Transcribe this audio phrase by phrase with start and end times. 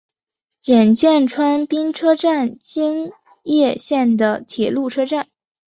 [0.63, 3.11] 检见川滨车站京
[3.43, 5.27] 叶线的铁路车站。